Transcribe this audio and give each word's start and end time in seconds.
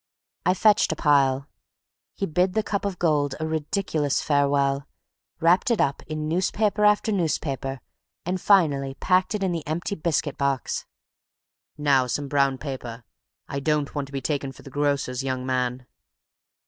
I 0.47 0.55
fetched 0.55 0.91
a 0.91 0.95
pile. 0.95 1.47
He 2.15 2.25
bid 2.25 2.53
the 2.55 2.63
cup 2.63 2.85
of 2.85 2.97
gold 2.97 3.35
a 3.39 3.45
ridiculous 3.45 4.19
farewell, 4.19 4.87
wrapped 5.39 5.69
it 5.69 5.79
up 5.79 6.01
in 6.07 6.27
newspaper 6.27 6.85
after 6.85 7.11
newspaper, 7.11 7.81
and 8.25 8.41
finally 8.41 8.95
packed 8.95 9.35
it 9.35 9.43
in 9.43 9.51
the 9.51 9.61
empty 9.67 9.93
biscuit 9.93 10.39
box. 10.39 10.87
"Now 11.77 12.07
some 12.07 12.27
brown 12.27 12.57
paper. 12.57 13.03
I 13.47 13.59
don't 13.59 13.93
want 13.93 14.07
to 14.07 14.11
be 14.11 14.21
taken 14.21 14.51
for 14.51 14.63
the 14.63 14.71
grocer's 14.71 15.23
young 15.23 15.45
man." 15.45 15.85